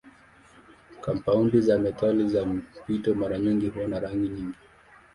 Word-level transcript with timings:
Kampaundi 1.01 1.61
za 1.61 1.79
metali 1.79 2.29
za 2.29 2.45
mpito 2.45 3.13
mara 3.15 3.37
nyingi 3.39 3.67
huwa 3.69 3.87
na 3.87 3.99
rangi 3.99 4.29
nyingi. 4.29 4.57